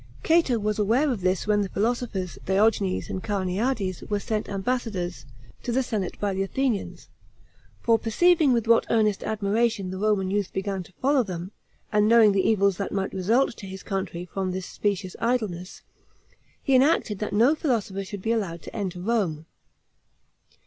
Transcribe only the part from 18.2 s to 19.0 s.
be allowed to enter